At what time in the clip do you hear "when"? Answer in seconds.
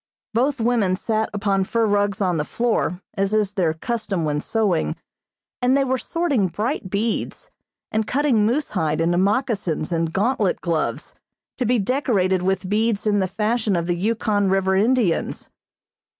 4.25-4.41